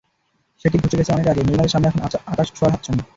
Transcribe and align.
সেটি 0.65 0.77
ঘুচে 0.77 0.99
গেছে 0.99 1.11
অনেক 1.11 1.27
আগেই, 1.27 1.45
নেইমারের 1.47 1.73
সামনে 1.73 1.87
এখন 1.89 2.01
আকাশ 2.33 2.47
ছোঁয়ার 2.49 2.73
হাতছানি। 2.73 3.01